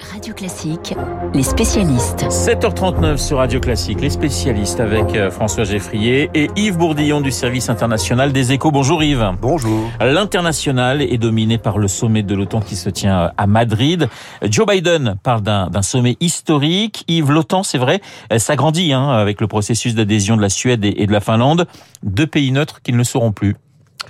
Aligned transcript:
Radio 0.00 0.34
Classique, 0.34 0.94
les 1.32 1.42
spécialistes. 1.42 2.24
7h39 2.28 3.16
sur 3.16 3.38
Radio 3.38 3.60
Classique, 3.60 4.00
les 4.00 4.10
spécialistes 4.10 4.78
avec 4.80 5.16
euh, 5.16 5.30
François 5.30 5.64
Geffrier 5.64 6.30
et 6.34 6.50
Yves 6.56 6.76
Bourdillon 6.76 7.20
du 7.20 7.30
service 7.30 7.70
international 7.70 8.32
des 8.32 8.52
échos. 8.52 8.70
Bonjour 8.70 9.02
Yves. 9.02 9.32
Bonjour. 9.40 9.90
L'international 10.00 11.00
est 11.00 11.18
dominé 11.18 11.56
par 11.56 11.78
le 11.78 11.88
sommet 11.88 12.22
de 12.22 12.34
l'OTAN 12.34 12.60
qui 12.60 12.76
se 12.76 12.90
tient 12.90 13.18
euh, 13.18 13.28
à 13.36 13.46
Madrid. 13.46 14.08
Joe 14.42 14.66
Biden 14.66 15.16
parle 15.22 15.42
d'un 15.42 15.82
sommet 15.82 16.16
historique. 16.20 17.04
Yves, 17.08 17.30
l'OTAN, 17.30 17.62
c'est 17.62 17.78
vrai, 17.78 18.00
s'agrandit 18.36 18.92
hein, 18.92 19.08
avec 19.08 19.40
le 19.40 19.46
processus 19.46 19.94
d'adhésion 19.94 20.36
de 20.36 20.42
la 20.42 20.50
Suède 20.50 20.84
et 20.84 21.06
de 21.06 21.12
la 21.12 21.20
Finlande. 21.20 21.66
Deux 22.02 22.26
pays 22.26 22.52
neutres 22.52 22.82
qu'ils 22.82 22.96
ne 22.96 23.04
seront 23.04 23.32
plus. 23.32 23.56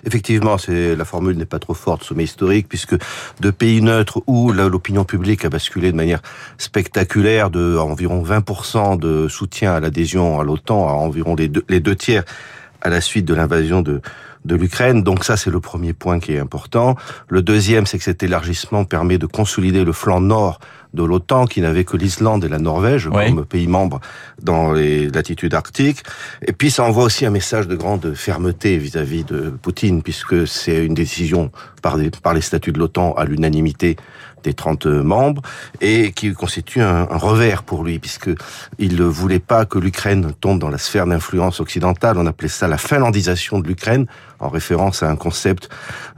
Effectivement, 0.04 0.58
c'est 0.58 0.94
la 0.94 1.04
formule 1.04 1.36
n'est 1.36 1.46
pas 1.46 1.58
trop 1.58 1.74
forte, 1.74 2.04
sommet 2.04 2.24
historique, 2.24 2.68
puisque 2.68 2.96
de 3.40 3.50
pays 3.50 3.80
neutres 3.82 4.22
où 4.26 4.52
l'opinion 4.52 5.04
publique 5.04 5.44
a 5.44 5.48
basculé 5.48 5.92
de 5.92 5.96
manière 5.96 6.22
spectaculaire 6.58 7.50
de 7.50 7.76
environ 7.76 8.22
20% 8.22 8.98
de 8.98 9.29
soutien 9.29 9.72
à 9.72 9.80
l'adhésion 9.80 10.40
à 10.40 10.44
l'OTAN 10.44 10.88
à 10.88 10.93
environ 10.93 11.35
les 11.35 11.48
deux, 11.48 11.64
les 11.68 11.80
deux 11.80 11.96
tiers 11.96 12.24
à 12.82 12.88
la 12.88 13.00
suite 13.00 13.24
de 13.24 13.35
l'invasion 13.35 13.82
de, 13.82 14.00
de 14.46 14.55
l'Ukraine. 14.55 15.03
Donc 15.03 15.25
ça, 15.25 15.36
c'est 15.36 15.50
le 15.50 15.61
premier 15.61 15.93
point 15.93 16.21
qui 16.21 16.32
est 16.32 16.39
important. 16.39 16.96
Le 17.29 17.43
deuxième, 17.43 17.86
c'est 17.86 17.99
que 17.99 18.05
cet 18.05 18.23
élargissement 18.23 18.85
permet 18.85 19.19
de 19.19 19.27
consolider 19.27 19.85
le 19.85 19.93
flanc 19.93 20.21
nord 20.21 20.59
de 20.95 21.05
l'OTAN, 21.05 21.46
qui 21.46 21.61
n'avait 21.61 21.85
que 21.85 21.96
l'Islande 21.96 22.45
et 22.45 22.49
la 22.49 22.59
Norvège 22.59 23.11
comme 23.11 23.45
pays 23.45 23.67
membres 23.67 24.00
dans 24.43 24.72
les 24.72 25.09
latitudes 25.09 25.53
arctiques. 25.53 26.03
Et 26.46 26.53
puis 26.53 26.71
ça 26.71 26.85
envoie 26.85 27.05
aussi 27.05 27.27
un 27.27 27.31
message 27.31 27.69
de 27.69 27.77
grande 27.77 28.14
fermeté 28.14 28.79
vis-à-vis 28.79 29.25
de 29.25 29.50
Poutine, 29.50 30.03
puisque 30.03 30.49
c'est 30.49 30.85
une 30.85 30.94
décision 30.94 31.50
par 31.83 31.97
les, 31.97 32.11
par 32.11 32.33
les 32.33 32.41
statuts 32.41 32.72
de 32.72 32.78
l'OTAN 32.78 33.12
à 33.12 33.25
l'unanimité 33.27 33.97
des 34.47 34.55
30 34.55 34.86
membres 34.86 35.42
et 35.81 36.12
qui 36.12 36.33
constitue 36.33 36.81
un, 36.81 37.05
revers 37.05 37.64
pour 37.64 37.83
lui 37.83 37.98
puisque 37.98 38.31
il 38.78 38.97
ne 38.97 39.05
voulait 39.05 39.41
pas 39.41 39.66
que 39.66 39.78
l'Ukraine 39.78 40.33
tombe 40.41 40.61
dans 40.61 40.69
la 40.69 40.78
sphère 40.78 41.06
d'influence 41.06 41.58
occidentale. 41.61 42.16
On 42.16 42.27
appelait 42.27 42.48
ça 42.48 42.69
la 42.69 42.78
finlandisation 42.78 43.58
de 43.58 43.66
l'Ukraine 43.66 44.06
en 44.38 44.48
référence 44.48 45.03
à 45.03 45.11
un 45.11 45.16
concept 45.16 45.69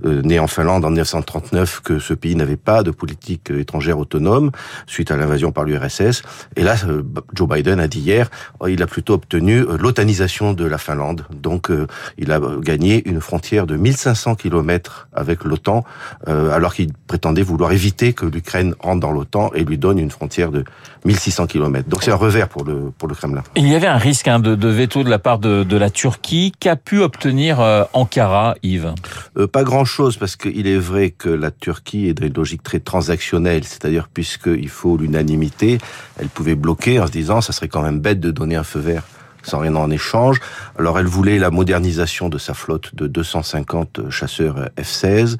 euh, 0.05 0.23
né 0.23 0.39
en 0.39 0.47
Finlande 0.47 0.85
en 0.85 0.89
1939 0.89 1.81
que 1.81 1.99
ce 1.99 2.15
pays 2.15 2.35
n'avait 2.37 2.57
pas 2.57 2.83
de 2.83 2.91
politique 2.91 3.51
étrangère 3.51 3.99
autonome 3.99 4.51
suite 4.87 5.11
à 5.11 5.17
l'invasion 5.17 5.53
par 5.53 5.65
l'URSS. 5.65 6.23
Et 6.57 6.63
là, 6.63 6.75
euh, 6.87 7.03
Joe 7.33 7.49
Biden 7.49 7.81
a 7.81 7.89
dit 7.89 8.01
hier, 8.01 8.29
euh, 8.63 8.71
il 8.71 8.83
a 8.83 8.87
plutôt 8.87 9.15
obtenu 9.15 9.65
l'otanisation 9.79 10.53
de 10.53 10.67
la 10.67 10.79
Finlande. 10.79 11.25
Donc, 11.31 11.71
il 12.19 12.33
a 12.33 12.41
gagné 12.61 13.09
une 13.09 13.21
frontière 13.21 13.67
de 13.67 13.77
1500 13.77 14.35
kilomètres 14.35 15.09
avec 15.13 15.45
l'OTAN, 15.45 15.85
alors 16.27 16.75
qu'il 16.75 16.93
prétendait 16.93 17.43
vouloir 17.43 17.73
éviter 17.73 18.13
que 18.19 18.27
l'Ukraine 18.27 18.75
rentre 18.81 19.01
dans 19.01 19.13
l'OTAN 19.13 19.53
et 19.55 19.63
lui 19.65 19.79
donne 19.79 19.99
une 19.99 20.11
frontière 20.11 20.51
de 20.51 20.65
1600 21.05 21.47
km. 21.47 21.89
Donc 21.89 22.03
c'est 22.03 22.11
un 22.11 22.17
revers 22.17 22.49
pour 22.49 22.65
le, 22.65 22.91
pour 22.99 23.07
le 23.09 23.15
Kremlin. 23.15 23.45
Il 23.55 23.69
y 23.69 23.77
avait 23.77 23.87
un 23.87 23.97
risque 23.97 24.27
hein, 24.27 24.41
de, 24.41 24.57
de, 24.57 24.69
veto 24.69 25.05
de 25.05 25.09
la 25.09 25.21
part 25.21 25.39
de, 25.39 25.63
de 25.63 25.77
la 25.77 25.89
Turquie. 25.89 26.53
Qu'a 26.59 26.75
pu 26.75 27.01
obtenir 27.01 27.61
euh, 27.61 27.85
Ankara, 27.93 28.57
Yves? 28.65 28.93
Euh, 29.39 29.47
Pas 29.47 29.63
grand-chose, 29.63 30.17
parce 30.17 30.35
qu'il 30.35 30.67
est 30.67 30.79
vrai 30.79 31.11
que 31.11 31.29
la 31.29 31.53
Turquie 31.53 32.09
est 32.09 32.15
dans 32.15 32.27
une 32.27 32.35
logique 32.35 32.65
très 32.65 32.81
transactionnelle, 32.81 33.63
c'est-à-dire 33.63 34.09
puisqu'il 34.13 34.69
faut 34.69 34.97
l'unanimité, 34.97 35.79
elle 36.19 36.29
pouvait 36.29 36.57
bloquer 36.57 36.99
en 36.99 37.07
se 37.07 37.13
disant 37.13 37.41
ça 37.41 37.53
serait 37.53 37.69
quand 37.69 37.83
même 37.83 38.01
bête 38.01 38.19
de 38.19 38.33
donner 38.33 38.57
un 38.57 38.65
feu 38.65 38.81
vert 38.81 39.05
sans 39.43 39.59
rien 39.59 39.75
en 39.77 39.91
échange. 39.91 40.41
Alors 40.79 40.99
elle 40.99 41.07
voulait 41.07 41.39
la 41.39 41.51
modernisation 41.51 42.29
de 42.29 42.39
sa 42.39 42.55
flotte 42.55 42.95
de 42.95 43.07
250 43.07 44.11
chasseurs 44.11 44.69
F-16, 44.79 45.37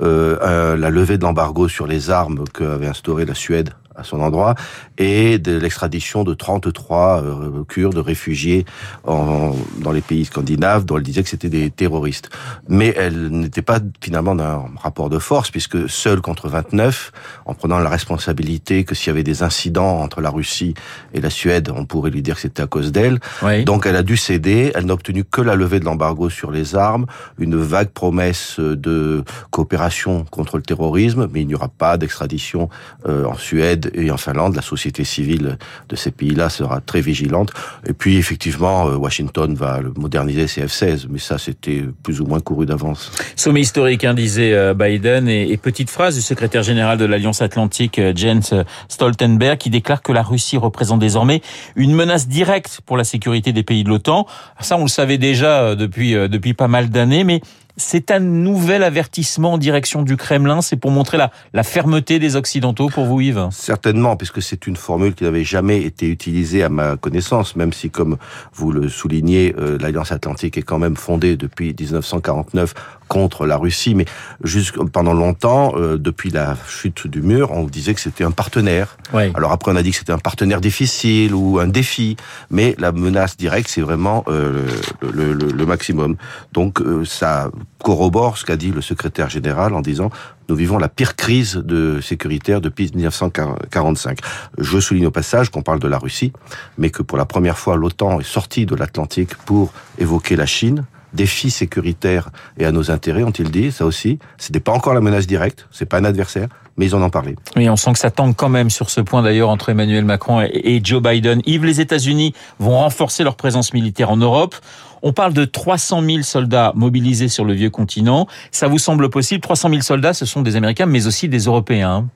euh, 0.00 0.76
la 0.76 0.90
levée 0.90 1.18
de 1.18 1.22
l'embargo 1.22 1.68
sur 1.68 1.86
les 1.86 2.10
armes 2.10 2.44
qu'avait 2.52 2.86
instauré 2.86 3.24
la 3.24 3.34
Suède 3.34 3.70
à 3.96 4.04
son 4.04 4.20
endroit, 4.20 4.54
et 4.98 5.38
de 5.38 5.56
l'extradition 5.56 6.24
de 6.24 6.34
33 6.34 7.22
euh, 7.22 7.64
Kurdes 7.64 7.98
réfugiés 7.98 8.64
en, 9.04 9.54
dans 9.80 9.92
les 9.92 10.00
pays 10.00 10.24
scandinaves, 10.24 10.84
dont 10.84 10.96
elle 10.96 11.02
disait 11.02 11.22
que 11.22 11.28
c'était 11.28 11.48
des 11.48 11.70
terroristes. 11.70 12.30
Mais 12.68 12.94
elle 12.96 13.28
n'était 13.28 13.62
pas 13.62 13.80
finalement 14.00 14.34
d'un 14.34 14.64
rapport 14.80 15.10
de 15.10 15.18
force, 15.18 15.50
puisque 15.50 15.88
seule 15.88 16.20
contre 16.20 16.48
29, 16.48 17.12
en 17.46 17.54
prenant 17.54 17.78
la 17.78 17.88
responsabilité 17.88 18.84
que 18.84 18.94
s'il 18.94 19.08
y 19.08 19.10
avait 19.10 19.22
des 19.22 19.42
incidents 19.42 20.00
entre 20.00 20.20
la 20.20 20.30
Russie 20.30 20.74
et 21.14 21.20
la 21.20 21.30
Suède, 21.30 21.70
on 21.74 21.84
pourrait 21.84 22.10
lui 22.10 22.22
dire 22.22 22.36
que 22.36 22.42
c'était 22.42 22.62
à 22.62 22.66
cause 22.66 22.92
d'elle. 22.92 23.18
Donc 23.64 23.86
elle 23.86 23.96
a 23.96 24.02
dû 24.02 24.16
céder, 24.16 24.72
elle 24.74 24.86
n'a 24.86 24.94
obtenu 24.94 25.24
que 25.24 25.40
la 25.40 25.54
levée 25.54 25.80
de 25.80 25.84
l'embargo 25.84 26.30
sur 26.30 26.50
les 26.50 26.76
armes, 26.76 27.06
une 27.38 27.56
vague 27.56 27.90
promesse 27.90 28.58
de 28.58 29.24
coopération 29.50 30.24
contre 30.30 30.56
le 30.56 30.62
terrorisme, 30.62 31.28
mais 31.32 31.40
il 31.42 31.46
n'y 31.46 31.54
aura 31.54 31.68
pas 31.68 31.96
d'extradition 31.96 32.68
euh, 33.06 33.24
en 33.24 33.34
Suède 33.34 33.81
et 33.94 34.10
en 34.10 34.16
Finlande, 34.16 34.54
la 34.54 34.62
société 34.62 35.04
civile 35.04 35.58
de 35.88 35.96
ces 35.96 36.10
pays-là 36.10 36.48
sera 36.48 36.80
très 36.80 37.00
vigilante. 37.00 37.52
Et 37.86 37.92
puis 37.92 38.16
effectivement, 38.16 38.88
euh, 38.88 38.96
Washington 38.96 39.54
va 39.54 39.80
moderniser 39.96 40.46
ses 40.46 40.62
F-16, 40.62 41.06
mais 41.10 41.18
ça 41.18 41.38
c'était 41.38 41.84
plus 42.02 42.20
ou 42.20 42.26
moins 42.26 42.40
couru 42.40 42.66
d'avance. 42.66 43.10
Sommet 43.36 43.60
historique, 43.60 44.04
hein, 44.04 44.14
disait 44.14 44.52
euh, 44.52 44.74
Biden. 44.74 45.28
Et, 45.28 45.56
petite 45.62 45.90
phrase 45.90 46.16
du 46.16 46.22
secrétaire 46.22 46.64
général 46.64 46.98
de 46.98 47.04
l'Alliance 47.04 47.40
Atlantique, 47.40 47.98
euh, 48.00 48.12
Jens 48.16 48.52
Stoltenberg, 48.88 49.58
qui 49.58 49.70
déclare 49.70 50.02
que 50.02 50.10
la 50.10 50.22
Russie 50.22 50.56
représente 50.56 50.98
désormais 50.98 51.40
une 51.76 51.94
menace 51.94 52.26
directe 52.26 52.80
pour 52.84 52.96
la 52.96 53.04
sécurité 53.04 53.52
des 53.52 53.62
pays 53.62 53.84
de 53.84 53.88
l'OTAN. 53.88 54.26
Ça, 54.60 54.76
on 54.76 54.82
le 54.82 54.88
savait 54.88 55.18
déjà 55.18 55.76
depuis 55.76 56.14
depuis 56.14 56.54
pas 56.54 56.66
mal 56.66 56.90
d'années, 56.90 57.22
mais 57.22 57.40
c'est 57.76 58.10
un 58.10 58.20
nouvel 58.20 58.82
avertissement 58.82 59.54
en 59.54 59.58
direction 59.58 60.02
du 60.02 60.16
Kremlin. 60.16 60.60
C'est 60.62 60.76
pour 60.76 60.90
montrer 60.90 61.18
la, 61.18 61.62
fermeté 61.62 62.18
des 62.18 62.36
Occidentaux 62.36 62.88
pour 62.88 63.06
vous, 63.06 63.20
Yves 63.20 63.48
Certainement, 63.50 64.16
puisque 64.16 64.42
c'est 64.42 64.66
une 64.66 64.76
formule 64.76 65.14
qui 65.14 65.24
n'avait 65.24 65.44
jamais 65.44 65.82
été 65.82 66.08
utilisée 66.08 66.62
à 66.62 66.68
ma 66.68 66.96
connaissance, 66.96 67.56
même 67.56 67.72
si, 67.72 67.90
comme 67.90 68.16
vous 68.52 68.72
le 68.72 68.88
soulignez, 68.88 69.54
euh, 69.58 69.78
l'Alliance 69.78 70.12
Atlantique 70.12 70.58
est 70.58 70.62
quand 70.62 70.78
même 70.78 70.96
fondée 70.96 71.36
depuis 71.36 71.74
1949 71.78 72.74
contre 73.12 73.44
la 73.44 73.58
Russie, 73.58 73.94
mais 73.94 74.06
juste 74.42 74.72
pendant 74.90 75.12
longtemps, 75.12 75.74
euh, 75.76 75.98
depuis 75.98 76.30
la 76.30 76.56
chute 76.66 77.06
du 77.06 77.20
mur, 77.20 77.50
on 77.50 77.64
disait 77.64 77.92
que 77.92 78.00
c'était 78.00 78.24
un 78.24 78.30
partenaire. 78.30 78.96
Alors 79.34 79.52
après, 79.52 79.70
on 79.70 79.76
a 79.76 79.82
dit 79.82 79.90
que 79.90 79.98
c'était 79.98 80.14
un 80.14 80.18
partenaire 80.18 80.62
difficile 80.62 81.34
ou 81.34 81.58
un 81.58 81.68
défi, 81.68 82.16
mais 82.50 82.74
la 82.78 82.90
menace 82.90 83.36
directe, 83.36 83.68
c'est 83.68 83.82
vraiment 83.82 84.24
euh, 84.28 84.66
le, 85.02 85.34
le, 85.34 85.48
le, 85.48 85.66
maximum. 85.66 86.16
Donc 86.54 86.80
euh, 86.80 87.04
ça 87.04 87.50
corrobore 87.84 88.38
ce 88.38 88.46
qu'a 88.46 88.56
dit 88.56 88.70
le 88.70 88.80
secrétaire 88.80 89.28
général 89.28 89.74
en 89.74 89.82
disant 89.82 90.08
nous 90.48 90.56
vivons 90.56 90.78
la 90.78 90.88
pire 90.88 91.14
crise 91.14 91.56
de 91.56 92.00
sécuritaire 92.00 92.62
depuis 92.62 92.90
1945. 92.94 94.20
Je 94.56 94.80
souligne 94.80 95.06
au 95.06 95.10
passage 95.10 95.50
qu'on 95.50 95.62
parle 95.62 95.80
de 95.80 95.88
la 95.88 95.98
Russie, 95.98 96.32
mais 96.78 96.88
que 96.88 97.02
pour 97.02 97.18
la 97.18 97.26
première 97.26 97.58
fois, 97.58 97.76
l'OTAN 97.76 98.20
est 98.20 98.24
sortie 98.38 98.64
de 98.64 98.74
l'Atlantique 98.74 99.34
pour 99.34 99.72
évoquer 99.98 100.34
la 100.34 100.46
Chine, 100.46 100.84
défis 101.14 101.50
sécuritaires 101.50 102.30
et 102.58 102.64
à 102.64 102.72
nos 102.72 102.90
intérêts, 102.90 103.22
ont-ils 103.22 103.50
dit, 103.50 103.72
ça 103.72 103.84
aussi. 103.84 104.18
Ce 104.38 104.52
n'est 104.52 104.60
pas 104.60 104.72
encore 104.72 104.94
la 104.94 105.00
menace 105.00 105.26
directe, 105.26 105.66
c'est 105.70 105.86
pas 105.86 105.98
un 105.98 106.04
adversaire, 106.04 106.48
mais 106.76 106.86
ils 106.86 106.94
en 106.94 107.02
ont 107.02 107.10
parlé. 107.10 107.36
Oui, 107.56 107.68
on 107.68 107.76
sent 107.76 107.92
que 107.92 107.98
ça 107.98 108.10
tend 108.10 108.32
quand 108.32 108.48
même 108.48 108.70
sur 108.70 108.90
ce 108.90 109.00
point 109.00 109.22
d'ailleurs 109.22 109.48
entre 109.48 109.68
Emmanuel 109.68 110.04
Macron 110.04 110.40
et 110.40 110.80
Joe 110.82 111.02
Biden. 111.02 111.42
Yves, 111.46 111.64
les 111.64 111.80
États-Unis 111.80 112.34
vont 112.58 112.78
renforcer 112.78 113.24
leur 113.24 113.36
présence 113.36 113.74
militaire 113.74 114.10
en 114.10 114.16
Europe. 114.16 114.56
On 115.02 115.12
parle 115.12 115.32
de 115.32 115.44
300 115.44 116.02
000 116.02 116.22
soldats 116.22 116.72
mobilisés 116.74 117.28
sur 117.28 117.44
le 117.44 117.54
vieux 117.54 117.70
continent. 117.70 118.26
Ça 118.50 118.68
vous 118.68 118.78
semble 118.78 119.10
possible? 119.10 119.40
300 119.40 119.68
000 119.68 119.82
soldats, 119.82 120.14
ce 120.14 120.24
sont 120.24 120.42
des 120.42 120.56
Américains, 120.56 120.86
mais 120.86 121.06
aussi 121.06 121.28
des 121.28 121.40
Européens. 121.40 122.08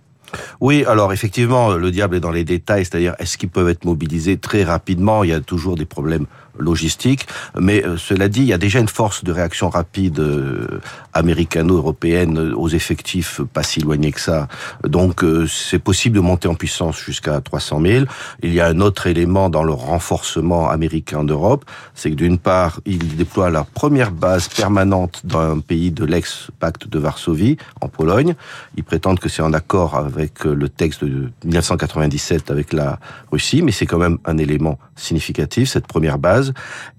Oui, 0.60 0.84
alors 0.86 1.12
effectivement, 1.12 1.72
le 1.72 1.90
diable 1.90 2.16
est 2.16 2.20
dans 2.20 2.30
les 2.30 2.44
détails, 2.44 2.84
c'est-à-dire 2.84 3.14
est-ce 3.18 3.38
qu'ils 3.38 3.48
peuvent 3.48 3.68
être 3.68 3.84
mobilisés 3.84 4.36
très 4.36 4.64
rapidement? 4.64 5.24
Il 5.24 5.30
y 5.30 5.34
a 5.34 5.40
toujours 5.40 5.76
des 5.76 5.84
problèmes 5.84 6.26
logistiques, 6.58 7.26
mais 7.58 7.84
euh, 7.84 7.96
cela 7.96 8.28
dit, 8.28 8.40
il 8.40 8.46
y 8.46 8.52
a 8.52 8.58
déjà 8.58 8.78
une 8.78 8.88
force 8.88 9.24
de 9.24 9.32
réaction 9.32 9.68
rapide 9.68 10.20
euh, 10.20 10.80
américano-européenne 11.12 12.52
aux 12.54 12.68
effectifs 12.68 13.40
pas 13.52 13.62
si 13.62 13.80
éloignés 13.80 14.12
que 14.12 14.20
ça. 14.20 14.48
Donc 14.84 15.22
euh, 15.22 15.46
c'est 15.46 15.78
possible 15.78 16.16
de 16.16 16.20
monter 16.20 16.48
en 16.48 16.54
puissance 16.54 16.98
jusqu'à 16.98 17.40
300 17.40 17.80
000. 17.82 18.04
Il 18.42 18.54
y 18.54 18.60
a 18.60 18.66
un 18.66 18.80
autre 18.80 19.06
élément 19.06 19.50
dans 19.50 19.64
le 19.64 19.72
renforcement 19.72 20.68
américain 20.68 21.18
en 21.18 21.24
Europe, 21.24 21.64
c'est 21.94 22.10
que 22.10 22.16
d'une 22.16 22.38
part, 22.38 22.80
ils 22.86 23.16
déploient 23.16 23.50
la 23.50 23.64
première 23.64 24.10
base 24.10 24.48
permanente 24.48 25.22
dans 25.24 25.40
un 25.40 25.60
pays 25.60 25.90
de 25.90 26.04
l'ex-pacte 26.04 26.88
de 26.88 26.98
Varsovie, 26.98 27.56
en 27.80 27.88
Pologne. 27.88 28.34
Ils 28.76 28.84
prétendent 28.84 29.20
que 29.20 29.28
c'est 29.28 29.42
en 29.42 29.52
accord 29.52 29.94
avec 29.94 30.15
le 30.44 30.68
texte 30.68 31.04
de 31.04 31.30
1997 31.44 32.50
avec 32.50 32.72
la 32.72 32.98
Russie, 33.30 33.62
mais 33.62 33.72
c'est 33.72 33.86
quand 33.86 33.98
même 33.98 34.18
un 34.24 34.38
élément 34.38 34.78
significatif, 34.94 35.68
cette 35.68 35.86
première 35.86 36.18
base. 36.18 36.52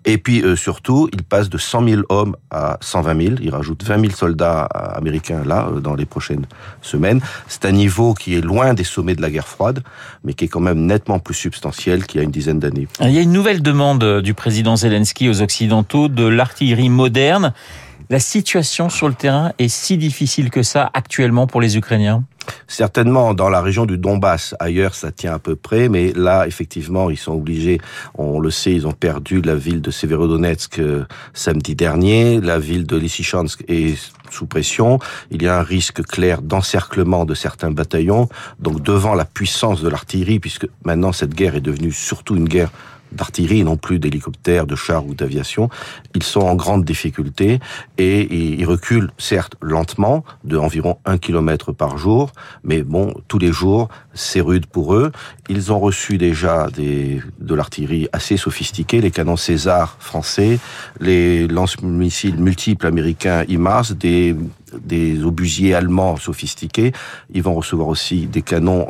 Et 0.05 0.17
puis 0.17 0.41
euh, 0.41 0.55
surtout, 0.55 1.09
il 1.11 1.23
passe 1.23 1.49
de 1.49 1.57
100 1.57 1.87
000 1.87 2.01
hommes 2.09 2.35
à 2.49 2.77
120 2.81 3.21
000. 3.21 3.35
Il 3.41 3.49
rajoute 3.49 3.83
20 3.83 3.99
000 3.99 4.13
soldats 4.13 4.69
euh, 4.75 4.97
américains 4.97 5.43
là, 5.45 5.67
euh, 5.69 5.79
dans 5.79 5.95
les 5.95 6.05
prochaines 6.05 6.45
semaines. 6.81 7.21
C'est 7.47 7.65
un 7.65 7.71
niveau 7.71 8.13
qui 8.13 8.35
est 8.35 8.41
loin 8.41 8.73
des 8.73 8.83
sommets 8.83 9.15
de 9.15 9.21
la 9.21 9.29
guerre 9.29 9.47
froide, 9.47 9.83
mais 10.23 10.33
qui 10.33 10.45
est 10.45 10.47
quand 10.47 10.61
même 10.61 10.85
nettement 10.85 11.19
plus 11.19 11.35
substantiel 11.35 12.05
qu'il 12.05 12.19
y 12.19 12.21
a 12.21 12.23
une 12.23 12.31
dizaine 12.31 12.59
d'années. 12.59 12.87
Il 13.01 13.11
y 13.11 13.17
a 13.17 13.21
une 13.21 13.33
nouvelle 13.33 13.61
demande 13.61 14.21
du 14.21 14.33
président 14.33 14.75
Zelensky 14.75 15.29
aux 15.29 15.41
Occidentaux 15.41 16.07
de 16.07 16.25
l'artillerie 16.25 16.89
moderne. 16.89 17.53
La 18.09 18.19
situation 18.19 18.89
sur 18.89 19.09
le 19.09 19.13
terrain 19.13 19.51
est 19.59 19.67
si 19.67 19.97
difficile 19.97 20.49
que 20.49 20.63
ça 20.63 20.89
actuellement 20.93 21.45
pour 21.47 21.59
les 21.59 21.75
Ukrainiens? 21.75 22.23
Certainement 22.67 23.33
dans 23.33 23.49
la 23.49 23.61
région 23.61 23.85
du 23.85 23.97
Donbass. 23.97 24.55
Ailleurs, 24.59 24.95
ça 24.95 25.11
tient 25.11 25.33
à 25.33 25.39
peu 25.39 25.55
près, 25.55 25.89
mais 25.89 26.13
là, 26.13 26.47
effectivement, 26.47 27.09
ils 27.09 27.17
sont 27.17 27.33
obligés. 27.33 27.79
On 28.15 28.39
le 28.39 28.51
sait, 28.51 28.73
ils 28.73 28.87
ont 28.87 28.93
perdu 28.93 29.41
la 29.41 29.55
ville 29.55 29.81
de 29.81 29.91
Severodonetsk 29.91 30.79
euh, 30.79 31.05
samedi 31.33 31.75
dernier. 31.75 32.41
La 32.41 32.59
ville 32.59 32.85
de 32.85 32.97
Lysychansk 32.97 33.63
est 33.67 33.97
sous 34.29 34.45
pression. 34.45 34.99
Il 35.31 35.43
y 35.43 35.47
a 35.47 35.57
un 35.59 35.63
risque 35.63 36.03
clair 36.05 36.41
d'encerclement 36.41 37.25
de 37.25 37.33
certains 37.33 37.71
bataillons. 37.71 38.29
Donc, 38.59 38.81
devant 38.81 39.13
la 39.13 39.25
puissance 39.25 39.81
de 39.81 39.89
l'artillerie, 39.89 40.39
puisque 40.39 40.67
maintenant 40.83 41.11
cette 41.11 41.33
guerre 41.33 41.55
est 41.55 41.61
devenue 41.61 41.91
surtout 41.91 42.35
une 42.35 42.47
guerre 42.47 42.71
d'artillerie, 43.11 43.63
non 43.63 43.77
plus 43.77 43.99
d'hélicoptères, 43.99 44.67
de 44.67 44.75
chars 44.75 45.05
ou 45.05 45.13
d'aviation. 45.13 45.69
Ils 46.15 46.23
sont 46.23 46.41
en 46.41 46.55
grande 46.55 46.85
difficulté 46.85 47.59
et 47.97 48.33
ils 48.33 48.65
reculent, 48.65 49.11
certes, 49.17 49.55
lentement, 49.61 50.23
de 50.43 50.57
environ 50.57 50.97
un 51.05 51.17
kilomètre 51.17 51.71
par 51.71 51.97
jour, 51.97 52.31
mais 52.63 52.83
bon, 52.83 53.13
tous 53.27 53.39
les 53.39 53.51
jours, 53.51 53.89
c'est 54.13 54.41
rude 54.41 54.65
pour 54.65 54.95
eux. 54.95 55.11
Ils 55.49 55.71
ont 55.71 55.79
reçu 55.79 56.17
déjà 56.17 56.67
des, 56.69 57.21
de 57.39 57.55
l'artillerie 57.55 58.07
assez 58.11 58.37
sophistiquée, 58.37 59.01
les 59.01 59.11
canons 59.11 59.37
César 59.37 59.97
français, 59.99 60.59
les 60.99 61.47
lance-missiles 61.47 62.37
multiples 62.37 62.87
américains 62.87 63.43
IMARS, 63.47 63.93
des 63.93 64.35
des 64.73 65.23
obusiers 65.23 65.73
allemands 65.73 66.17
sophistiqués. 66.17 66.91
Ils 67.33 67.43
vont 67.43 67.53
recevoir 67.53 67.87
aussi 67.87 68.27
des 68.27 68.41
canons 68.41 68.87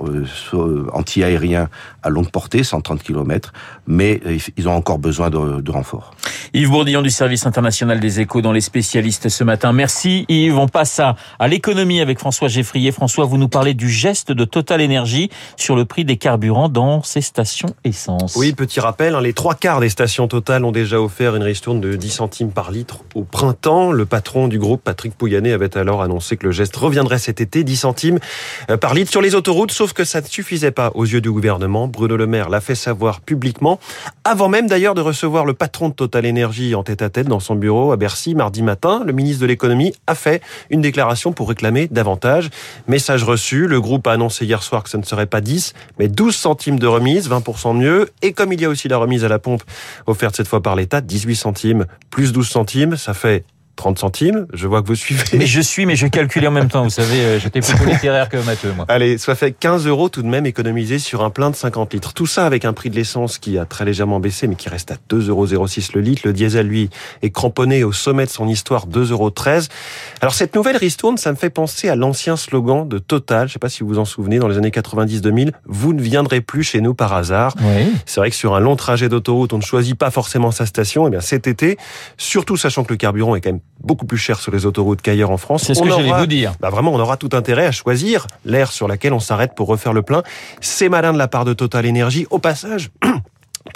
euh, 0.53 0.87
anti-aériens 0.93 1.69
à 2.03 2.09
longue 2.09 2.29
portée, 2.31 2.63
130 2.63 3.03
km, 3.03 3.53
mais 3.85 4.19
euh, 4.25 4.37
ils 4.57 4.67
ont 4.67 4.75
encore 4.75 4.99
besoin 4.99 5.29
de, 5.29 5.61
de 5.61 5.71
renforts. 5.71 6.13
Yves 6.53 6.69
Bourdillon 6.69 7.01
du 7.01 7.09
service 7.09 7.45
international 7.45 7.99
des 7.99 8.19
échos 8.19 8.41
dans 8.41 8.51
les 8.51 8.61
spécialistes 8.61 9.29
ce 9.29 9.43
matin. 9.43 9.73
Merci 9.73 10.25
Yves. 10.29 10.57
On 10.57 10.67
passe 10.67 10.99
à, 10.99 11.15
à 11.39 11.47
l'économie 11.47 12.01
avec 12.01 12.19
François 12.19 12.47
Geffrier. 12.47 12.91
François, 12.91 13.25
vous 13.25 13.37
nous 13.37 13.49
parlez 13.49 13.73
du 13.73 13.89
geste 13.89 14.31
de 14.31 14.45
Total 14.45 14.81
Energy 14.81 15.29
sur 15.55 15.75
le 15.75 15.85
prix 15.85 16.05
des 16.05 16.17
carburants 16.17 16.69
dans 16.69 17.03
ces 17.03 17.21
stations 17.21 17.75
essence. 17.83 18.35
Oui, 18.35 18.53
petit 18.53 18.79
rappel, 18.79 19.15
hein, 19.15 19.21
les 19.21 19.33
trois 19.33 19.55
quarts 19.55 19.79
des 19.79 19.89
stations 19.89 20.27
Total 20.27 20.63
ont 20.65 20.71
déjà 20.71 20.99
offert 21.01 21.35
une 21.35 21.43
ristourne 21.43 21.81
de 21.81 21.95
10 21.95 22.09
centimes 22.09 22.51
par 22.51 22.71
litre 22.71 22.99
au 23.15 23.23
printemps. 23.23 23.91
Le 23.91 24.05
patron 24.05 24.47
du 24.47 24.59
groupe, 24.59 24.81
Patrick 24.83 25.15
Pouyanné, 25.15 25.53
avait 25.53 25.66
alors 25.75 26.01
annoncé 26.01 26.37
que 26.37 26.45
le 26.45 26.51
geste 26.51 26.75
reviendrait 26.75 27.19
cet 27.19 27.41
été, 27.41 27.63
10 27.63 27.75
centimes 27.75 28.19
euh, 28.69 28.77
par 28.77 28.93
litre 28.93 29.11
sur 29.11 29.21
les 29.21 29.35
autoroutes, 29.35 29.71
sauf 29.71 29.93
que 29.93 30.03
ça 30.03 30.21
ne 30.21 30.27
suffisait 30.27 30.71
pas 30.71 30.91
aux 30.95 31.05
yeux 31.05 31.21
du 31.21 31.31
gouvernement. 31.31 31.87
Bruno 31.87 32.15
Le 32.15 32.27
Maire 32.27 32.49
l'a 32.49 32.61
fait 32.61 32.75
savoir 32.75 33.21
publiquement, 33.21 33.79
avant 34.23 34.49
même 34.49 34.67
d'ailleurs 34.67 34.95
de 34.95 35.01
recevoir 35.01 35.45
le 35.45 35.53
patron 35.53 35.89
de 35.89 35.93
Total 35.93 36.25
Energy 36.25 36.75
en 36.75 36.83
tête 36.83 37.01
à 37.01 37.09
tête 37.09 37.27
dans 37.27 37.39
son 37.39 37.55
bureau 37.55 37.91
à 37.91 37.97
Bercy 37.97 38.35
mardi 38.35 38.61
matin. 38.61 39.03
Le 39.05 39.13
ministre 39.13 39.41
de 39.41 39.47
l'économie 39.47 39.93
a 40.05 40.15
fait 40.15 40.41
une 40.69 40.81
déclaration 40.81 41.33
pour 41.33 41.49
réclamer 41.49 41.87
davantage. 41.87 42.49
Message 42.87 43.23
reçu, 43.23 43.67
le 43.67 43.81
groupe 43.81 44.07
a 44.07 44.13
annoncé 44.13 44.45
hier 44.45 44.63
soir 44.63 44.83
que 44.83 44.89
ce 44.89 44.97
ne 44.97 45.03
serait 45.03 45.25
pas 45.25 45.41
10, 45.41 45.73
mais 45.99 46.07
12 46.07 46.35
centimes 46.35 46.79
de 46.79 46.87
remise, 46.87 47.29
20% 47.29 47.75
mieux. 47.75 48.09
Et 48.21 48.33
comme 48.33 48.53
il 48.53 48.61
y 48.61 48.65
a 48.65 48.69
aussi 48.69 48.87
la 48.87 48.97
remise 48.97 49.25
à 49.25 49.27
la 49.27 49.39
pompe 49.39 49.63
offerte 50.05 50.35
cette 50.35 50.47
fois 50.47 50.61
par 50.61 50.75
l'État, 50.75 51.01
18 51.01 51.35
centimes 51.35 51.85
plus 52.09 52.31
12 52.31 52.47
centimes, 52.47 52.97
ça 52.97 53.13
fait 53.13 53.43
30 53.77 53.97
centimes. 53.99 54.45
Je 54.53 54.67
vois 54.67 54.81
que 54.81 54.87
vous 54.87 54.95
suivez. 54.95 55.23
Mais 55.37 55.45
je 55.45 55.61
suis, 55.61 55.85
mais 55.85 55.95
je 55.95 56.07
calculais 56.07 56.47
en 56.47 56.51
même 56.51 56.67
temps. 56.67 56.83
Vous 56.83 56.89
savez, 56.89 57.19
euh, 57.19 57.39
j'étais 57.39 57.61
plutôt 57.61 57.85
littéraire 57.85 58.27
que 58.27 58.37
Mathieu, 58.37 58.73
moi. 58.75 58.85
Allez, 58.89 59.17
ça 59.17 59.35
fait 59.35 59.53
15 59.53 59.87
euros 59.87 60.09
tout 60.09 60.21
de 60.21 60.27
même 60.27 60.45
économisés 60.45 60.99
sur 60.99 61.23
un 61.23 61.29
plein 61.29 61.49
de 61.49 61.55
50 61.55 61.93
litres. 61.93 62.13
Tout 62.13 62.25
ça 62.25 62.45
avec 62.45 62.65
un 62.65 62.73
prix 62.73 62.89
de 62.89 62.95
l'essence 62.95 63.37
qui 63.37 63.57
a 63.57 63.65
très 63.65 63.85
légèrement 63.85 64.19
baissé, 64.19 64.47
mais 64.47 64.55
qui 64.55 64.67
reste 64.67 64.91
à 64.91 64.95
2,06 65.09 65.21
euros 65.53 65.67
le 65.93 66.01
litre. 66.01 66.23
Le 66.25 66.33
diesel, 66.33 66.67
lui, 66.67 66.89
est 67.21 67.29
cramponné 67.29 67.83
au 67.83 67.93
sommet 67.93 68.25
de 68.25 68.31
son 68.31 68.47
histoire, 68.47 68.87
2,13 68.87 69.11
euros. 69.11 69.31
Alors, 70.21 70.33
cette 70.33 70.55
nouvelle 70.55 70.77
ristourne, 70.77 71.17
ça 71.17 71.31
me 71.31 71.37
fait 71.37 71.49
penser 71.49 71.87
à 71.87 71.95
l'ancien 71.95 72.35
slogan 72.35 72.87
de 72.87 72.97
Total. 72.97 73.47
Je 73.47 73.53
sais 73.53 73.59
pas 73.59 73.69
si 73.69 73.83
vous 73.83 73.89
vous 73.89 73.99
en 73.99 74.05
souvenez, 74.05 74.39
dans 74.39 74.47
les 74.47 74.57
années 74.57 74.69
90-2000. 74.69 75.51
Vous 75.65 75.93
ne 75.93 76.01
viendrez 76.01 76.41
plus 76.41 76.63
chez 76.63 76.81
nous 76.81 76.93
par 76.93 77.13
hasard. 77.13 77.55
Oui. 77.61 77.93
C'est 78.05 78.19
vrai 78.19 78.29
que 78.29 78.35
sur 78.35 78.55
un 78.55 78.59
long 78.59 78.75
trajet 78.75 79.07
d'autoroute, 79.07 79.53
on 79.53 79.57
ne 79.57 79.63
choisit 79.63 79.97
pas 79.97 80.11
forcément 80.11 80.51
sa 80.51 80.65
station. 80.65 81.07
Et 81.07 81.11
bien, 81.11 81.21
cet 81.21 81.47
été, 81.47 81.77
surtout 82.17 82.57
sachant 82.57 82.83
que 82.83 82.93
le 82.93 82.97
carburant 82.97 83.35
est 83.35 83.41
quand 83.41 83.51
même 83.51 83.61
beaucoup 83.79 84.05
plus 84.05 84.17
cher 84.17 84.39
sur 84.39 84.51
les 84.51 84.65
autoroutes 84.65 85.01
qu'ailleurs 85.01 85.31
en 85.31 85.37
France. 85.37 85.63
C'est 85.63 85.73
ce 85.73 85.81
on 85.81 85.83
que 85.83 85.89
j'allais 85.91 86.11
vous 86.11 86.25
dire. 86.25 86.53
bah 86.59 86.69
vraiment, 86.69 86.93
on 86.93 86.99
aura 86.99 87.17
tout 87.17 87.29
intérêt 87.33 87.65
à 87.65 87.71
choisir 87.71 88.27
l'aire 88.45 88.71
sur 88.71 88.87
laquelle 88.87 89.13
on 89.13 89.19
s'arrête 89.19 89.53
pour 89.55 89.67
refaire 89.67 89.93
le 89.93 90.01
plein. 90.01 90.23
C'est 90.61 90.89
malin 90.89 91.13
de 91.13 91.17
la 91.17 91.27
part 91.27 91.45
de 91.45 91.53
Total 91.53 91.87
Energy. 91.87 92.27
Au 92.29 92.39
passage, 92.39 92.89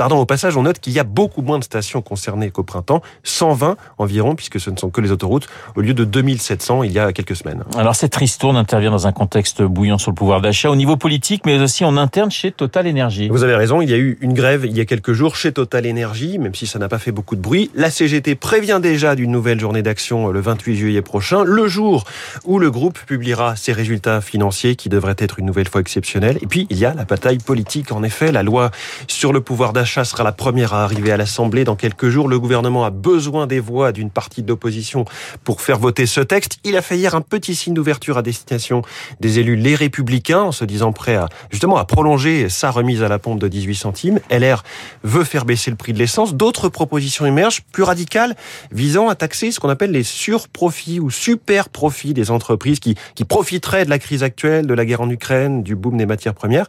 Pardon, 0.02 0.18
au 0.18 0.26
passage, 0.26 0.58
on 0.58 0.64
note 0.64 0.80
qu'il 0.80 0.94
y 0.94 1.00
a 1.00 1.04
beaucoup 1.04 1.44
moins 1.44 1.60
de 1.60 1.64
stations 1.64 2.02
concernées 2.02 2.50
qu'au 2.50 2.64
printemps, 2.64 3.04
120 3.24 3.78
environ, 4.00 4.34
puisque 4.34 4.60
ce 4.60 4.72
ne 4.72 4.78
sont 4.78 4.90
que 4.90 5.00
les 5.00 5.12
autoroutes, 5.12 5.48
au 5.76 5.82
lieu 5.82 5.94
de 5.94 6.06
2700 6.06 6.82
il 6.82 6.92
y 6.92 6.98
a 6.98 7.14
quelques 7.14 7.36
semaines. 7.36 7.64
Alors 7.78 7.96
cette 7.96 8.16
ristourne 8.16 8.58
intervient 8.58 8.90
dans 8.90 9.06
un 9.06 9.12
contexte 9.12 9.62
bouillant 9.62 10.00
sur 10.00 10.10
le 10.10 10.16
pouvoir 10.16 10.42
d'achat 10.42 10.72
au 10.72 10.76
niveau 10.76 10.98
politique, 10.98 11.44
mais 11.46 11.62
aussi 11.62 11.86
en 11.86 11.98
interne 11.98 12.32
chez 12.32 12.52
Total 12.52 12.88
Energy. 12.88 13.30
Vous 13.30 13.44
avez 13.44 13.54
raison, 13.54 13.80
il 13.80 13.92
y 13.92 13.94
a 13.94 13.98
eu 13.98 14.18
une 14.22 14.34
grève 14.34 14.66
il 14.66 14.76
y 14.76 14.80
a 14.80 14.86
quelques 14.86 15.14
jours 15.14 15.36
chez 15.36 15.52
Total 15.52 15.88
Energy, 15.88 16.40
même 16.40 16.56
si 16.56 16.66
ça 16.66 16.80
n'a 16.80 16.90
pas 16.90 16.98
fait 16.98 17.12
beaucoup 17.12 17.36
de 17.36 17.42
bruit. 17.42 17.70
La 17.76 17.92
CGT 17.92 18.34
prévient 18.34 18.80
déjà 18.82 19.14
d'une 19.14 19.30
nouvelle 19.30 19.60
journée 19.60 19.84
d'action 19.84 20.30
le 20.30 20.42
28 20.42 20.78
juillet 20.78 21.04
prochain, 21.04 21.44
le 21.44 21.68
jour 21.68 22.06
où 22.46 22.58
le 22.58 22.72
groupe 22.72 22.98
publiera 23.06 23.56
ses 23.56 23.72
résultats 23.72 24.20
financiers 24.20 24.76
qui 24.76 24.90
devraient 24.90 25.14
être 25.20 25.38
une 25.38 25.46
nouvelle 25.46 25.70
fois 25.70 25.82
exceptionnels. 25.82 26.40
Et 26.42 26.48
puis, 26.48 26.66
il 26.72 26.80
y 26.80 26.86
a 26.86 26.96
la 26.96 27.06
bataille 27.06 27.38
politique. 27.38 27.92
En 27.92 28.02
effet, 28.02 28.32
la 28.32 28.42
loi 28.42 28.72
sur 29.06 29.32
le 29.32 29.42
pouvoir 29.42 29.74
d'achat 29.74 29.91
sera 30.00 30.24
la 30.24 30.32
première 30.32 30.74
à 30.74 30.84
arriver 30.84 31.12
à 31.12 31.18
l'Assemblée 31.18 31.66
dans 31.66 31.76
quelques 31.76 32.08
jours. 32.08 32.30
Le 32.30 32.40
gouvernement 32.40 32.86
a 32.86 32.90
besoin 32.90 33.46
des 33.46 33.60
voix 33.60 33.92
d'une 33.92 34.10
partie 34.10 34.42
de 34.42 34.48
l'opposition 34.48 35.04
pour 35.44 35.60
faire 35.60 35.78
voter 35.78 36.06
ce 36.06 36.22
texte. 36.22 36.60
Il 36.64 36.78
a 36.78 36.82
fait 36.82 36.98
hier 36.98 37.14
un 37.14 37.20
petit 37.20 37.56
signe 37.56 37.74
d'ouverture 37.74 38.18
à 38.18 38.22
destination 38.22 38.84
des 39.20 39.40
élus 39.40 39.58
les 39.58 39.76
républicains 39.76 40.44
en 40.44 40.52
se 40.54 40.64
disant 40.64 40.94
prêt 40.94 41.16
à 41.16 41.28
justement 41.50 41.76
à 41.76 41.84
prolonger 41.84 42.48
sa 42.48 42.72
remise 42.72 43.04
à 43.04 43.10
la 43.10 43.20
pompe 43.20 43.40
de 43.40 43.50
18 43.50 43.76
centimes. 43.76 44.20
LR 44.30 44.64
veut 45.04 45.26
faire 45.26 45.44
baisser 45.44 45.70
le 45.70 45.78
prix 45.78 45.92
de 45.92 46.00
l'essence. 46.00 46.36
D'autres 46.36 46.70
propositions 46.70 47.26
émergent 47.26 47.62
plus 47.74 47.84
radicales 47.84 48.36
visant 48.72 49.10
à 49.10 49.16
taxer 49.16 49.52
ce 49.52 49.60
qu'on 49.60 49.70
appelle 49.70 49.92
les 49.92 50.04
surprofits 50.04 51.02
ou 51.02 51.10
super 51.10 51.68
profits 51.68 52.14
des 52.14 52.32
entreprises 52.32 52.80
qui, 52.80 52.96
qui 53.16 53.26
profiteraient 53.26 53.84
de 53.84 53.90
la 53.90 54.00
crise 54.00 54.24
actuelle, 54.24 54.68
de 54.68 54.74
la 54.74 54.86
guerre 54.86 55.02
en 55.02 55.10
Ukraine, 55.10 55.64
du 55.64 55.76
boom 55.76 55.98
des 55.98 56.06
matières 56.06 56.34
premières. 56.34 56.68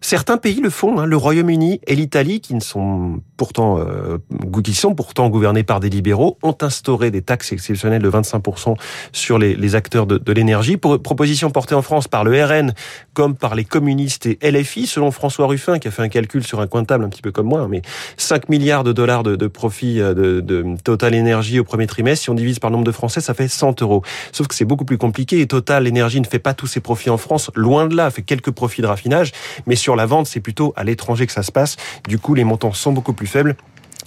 Certains 0.00 0.36
pays 0.36 0.60
le 0.60 0.70
font, 0.70 0.98
hein, 0.98 1.06
le 1.06 1.16
Royaume-Uni 1.16 1.80
et 1.86 1.94
l'Italie, 1.96 2.40
qui 2.48 2.54
ne 2.54 2.60
sont 2.60 3.20
pourtant 3.36 3.78
euh, 3.78 4.16
qui 4.64 4.72
sont 4.72 4.94
pourtant 4.94 5.28
gouvernés 5.28 5.64
par 5.64 5.80
des 5.80 5.90
libéraux, 5.90 6.38
ont 6.42 6.56
instauré 6.62 7.10
des 7.10 7.20
taxes 7.20 7.52
exceptionnelles 7.52 8.00
de 8.00 8.10
25% 8.10 8.74
sur 9.12 9.38
les, 9.38 9.74
acteurs 9.74 10.06
de, 10.06 10.32
l'énergie. 10.32 10.78
Proposition 10.78 11.50
portée 11.50 11.74
en 11.74 11.82
France 11.82 12.08
par 12.08 12.24
le 12.24 12.42
RN 12.42 12.72
comme 13.12 13.36
par 13.36 13.54
les 13.54 13.64
communistes 13.64 14.24
et 14.24 14.38
LFI, 14.42 14.86
selon 14.86 15.10
François 15.10 15.46
Ruffin, 15.46 15.78
qui 15.78 15.88
a 15.88 15.90
fait 15.90 16.00
un 16.00 16.08
calcul 16.08 16.42
sur 16.42 16.60
un 16.60 16.66
coin 16.66 16.80
de 16.80 16.86
table 16.86 17.04
un 17.04 17.10
petit 17.10 17.20
peu 17.20 17.32
comme 17.32 17.46
moi, 17.46 17.68
mais 17.68 17.82
5 18.16 18.48
milliards 18.48 18.82
de 18.82 18.92
dollars 18.92 19.24
de, 19.24 19.36
de 19.36 19.46
profit 19.46 20.00
euh, 20.00 20.14
de, 20.14 20.64
Total 20.82 21.14
Energy 21.14 21.60
au 21.60 21.64
premier 21.64 21.86
trimestre. 21.86 22.24
Si 22.24 22.30
on 22.30 22.34
divise 22.34 22.60
par 22.60 22.70
le 22.70 22.76
nombre 22.76 22.86
de 22.86 22.92
Français, 22.92 23.20
ça 23.20 23.34
fait 23.34 23.48
100 23.48 23.82
euros. 23.82 24.02
Sauf 24.32 24.46
que 24.46 24.54
c'est 24.54 24.64
beaucoup 24.64 24.86
plus 24.86 24.96
compliqué 24.96 25.40
et 25.40 25.46
Total 25.46 25.86
Energy 25.86 26.20
ne 26.22 26.26
fait 26.26 26.38
pas 26.38 26.54
tous 26.54 26.66
ses 26.66 26.80
profits 26.80 27.10
en 27.10 27.18
France, 27.18 27.50
loin 27.54 27.86
de 27.86 27.94
là, 27.94 28.10
fait 28.10 28.22
quelques 28.22 28.52
profits 28.52 28.80
de 28.80 28.86
raffinage, 28.86 29.32
mais 29.66 29.76
sur 29.76 29.96
la 29.96 30.06
vente, 30.06 30.26
c'est 30.26 30.40
plutôt 30.40 30.72
à 30.76 30.84
l'étranger 30.84 31.26
que 31.26 31.32
ça 31.32 31.42
se 31.42 31.52
passe. 31.52 31.76
Du 32.08 32.18
coup, 32.18 32.27
les 32.34 32.44
montants 32.44 32.72
sont 32.72 32.92
beaucoup 32.92 33.12
plus 33.12 33.26
faibles. 33.26 33.56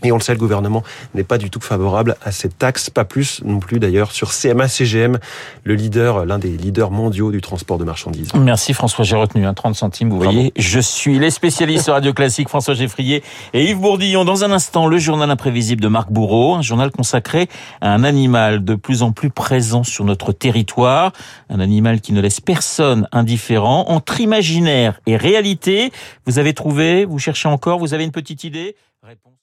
Et 0.03 0.11
on 0.11 0.15
le 0.17 0.21
sait, 0.21 0.33
le 0.33 0.39
gouvernement 0.39 0.83
n'est 1.13 1.23
pas 1.23 1.37
du 1.37 1.49
tout 1.49 1.59
favorable 1.59 2.15
à 2.23 2.31
cette 2.31 2.57
taxe, 2.57 2.89
pas 2.89 3.05
plus 3.05 3.41
non 3.43 3.59
plus 3.59 3.79
d'ailleurs 3.79 4.11
sur 4.11 4.31
CMA 4.31 4.67
CGM, 4.67 5.19
le 5.63 5.75
leader, 5.75 6.25
l'un 6.25 6.39
des 6.39 6.57
leaders 6.57 6.91
mondiaux 6.91 7.31
du 7.31 7.41
transport 7.41 7.77
de 7.77 7.83
marchandises. 7.83 8.33
Merci 8.33 8.73
François, 8.73 9.03
j'ai 9.05 9.15
retenu 9.15 9.45
un 9.45 9.53
30 9.53 9.75
centimes, 9.75 10.09
vous 10.09 10.17
Bravo. 10.17 10.31
voyez. 10.31 10.53
Je 10.57 10.79
suis 10.79 11.19
les 11.19 11.29
spécialistes 11.29 11.89
Radio 11.89 12.13
Classique, 12.13 12.49
François 12.49 12.73
Geffrier 12.73 13.23
et 13.53 13.69
Yves 13.69 13.79
Bourdillon. 13.79 14.25
Dans 14.25 14.43
un 14.43 14.51
instant, 14.51 14.87
le 14.87 14.97
journal 14.97 15.29
imprévisible 15.29 15.81
de 15.81 15.87
Marc 15.87 16.11
Bourreau, 16.11 16.55
un 16.55 16.61
journal 16.61 16.91
consacré 16.91 17.47
à 17.81 17.93
un 17.93 18.03
animal 18.03 18.63
de 18.63 18.75
plus 18.75 19.03
en 19.03 19.11
plus 19.11 19.29
présent 19.29 19.83
sur 19.83 20.05
notre 20.05 20.31
territoire, 20.31 21.11
un 21.49 21.59
animal 21.59 22.01
qui 22.01 22.13
ne 22.13 22.21
laisse 22.21 22.41
personne 22.41 23.07
indifférent. 23.11 23.85
Entre 23.89 24.21
imaginaire 24.21 24.99
et 25.05 25.15
réalité, 25.15 25.91
vous 26.25 26.39
avez 26.39 26.53
trouvé, 26.53 27.05
vous 27.05 27.19
cherchez 27.19 27.47
encore, 27.47 27.79
vous 27.79 27.93
avez 27.93 28.03
une 28.03 28.11
petite 28.11 28.43
idée? 28.43 28.75
Réponse. 29.03 29.40